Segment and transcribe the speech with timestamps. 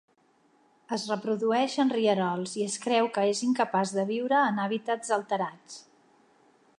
[0.95, 5.77] Es reprodueix en rierols i es creu que és incapaç de viure en hàbitats alterats.